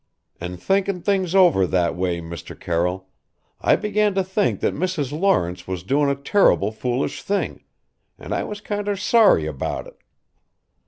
[0.39, 2.59] "An' thinkin' things over that way, Mr.
[2.59, 3.09] Carroll
[3.59, 5.11] I began to think that Mrs.
[5.11, 7.63] Lawrence was doin' a terrible foolish thing,
[8.17, 9.99] and I was kinder sorry about it.